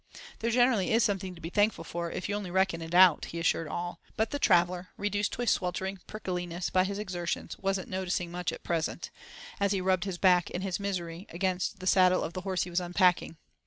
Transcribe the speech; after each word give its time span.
"There 0.39 0.49
generally 0.49 0.91
is 0.91 1.03
something 1.03 1.35
to 1.35 1.41
be 1.41 1.51
thankful 1.51 1.83
for, 1.83 2.09
if 2.09 2.27
you 2.27 2.33
only 2.33 2.49
reckon 2.49 2.81
it 2.81 2.95
out," 2.95 3.25
he 3.25 3.39
assured 3.39 3.67
all. 3.67 3.99
But 4.17 4.31
the 4.31 4.39
traveller, 4.39 4.87
reduced 4.97 5.31
to 5.33 5.43
a 5.43 5.45
sweltering 5.45 5.99
prickliness 6.07 6.71
by 6.71 6.85
his 6.85 6.97
exertions, 6.97 7.55
wasn't 7.59 7.87
"noticing 7.87 8.31
much 8.31 8.51
at 8.51 8.63
present," 8.63 9.11
as 9.59 9.73
he 9.73 9.79
rubbed 9.79 10.05
his 10.05 10.17
back 10.17 10.49
in 10.49 10.63
his 10.63 10.79
misery 10.79 11.27
against 11.29 11.77
the 11.81 11.85
saddle 11.85 12.23
of 12.23 12.33
the 12.33 12.41
horse 12.41 12.63
he 12.63 12.71
was 12.71 12.79
unpacking. 12.79 13.37